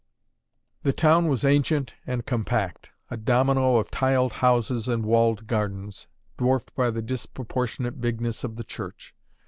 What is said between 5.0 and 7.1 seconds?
walled gardens, dwarfed by the